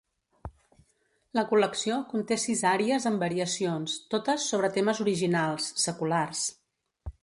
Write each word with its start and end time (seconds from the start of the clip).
La 1.39 1.43
col·lecció 1.51 1.99
conté 2.15 2.39
sis 2.45 2.65
àries 2.71 3.07
amb 3.11 3.23
variacions, 3.27 4.01
totes 4.17 4.51
sobre 4.55 4.75
temes 4.81 5.07
originals, 5.09 5.73
seculars. 5.89 6.47